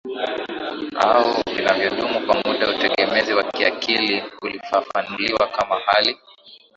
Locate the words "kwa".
2.25-2.35